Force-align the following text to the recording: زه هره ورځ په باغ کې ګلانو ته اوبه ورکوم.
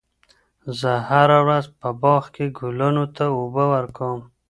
زه 0.79 0.91
هره 1.09 1.37
ورځ 1.45 1.65
په 1.79 1.89
باغ 2.01 2.23
کې 2.35 2.45
ګلانو 2.57 3.05
ته 3.15 3.25
اوبه 3.37 3.63
ورکوم. 3.73 4.21